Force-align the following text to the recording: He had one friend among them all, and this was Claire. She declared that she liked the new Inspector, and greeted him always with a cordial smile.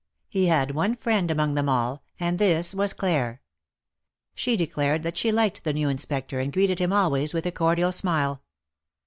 He 0.29 0.47
had 0.47 0.71
one 0.73 0.95
friend 0.95 1.29
among 1.29 1.53
them 1.53 1.69
all, 1.69 2.01
and 2.19 2.39
this 2.39 2.73
was 2.73 2.91
Claire. 2.91 3.39
She 4.33 4.57
declared 4.57 5.03
that 5.03 5.15
she 5.15 5.31
liked 5.31 5.63
the 5.63 5.73
new 5.73 5.89
Inspector, 5.89 6.39
and 6.39 6.51
greeted 6.51 6.79
him 6.79 6.91
always 6.91 7.35
with 7.35 7.45
a 7.45 7.51
cordial 7.51 7.91
smile. 7.91 8.41